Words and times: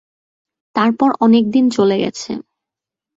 তারপর 0.75 1.09
অনেক 1.19 1.43
দিন 1.51 1.65
চলে 1.69 1.95
গেছে। 1.97 2.31